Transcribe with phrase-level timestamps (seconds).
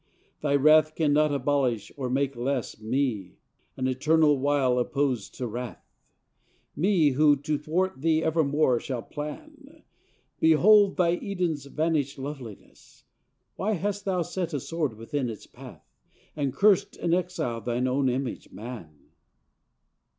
[0.41, 3.37] Thy wrath can not abolish or make less Me,
[3.77, 5.93] an eternal wile opposed to wrath:
[6.75, 9.83] Me, who to thwart thee evermore shall plan!
[10.39, 13.03] Behold thy Eden's vanished loveliness!
[13.57, 15.85] Why hast thou set a sword within its path,
[16.35, 19.11] And cursed and exiled thine own image, Man?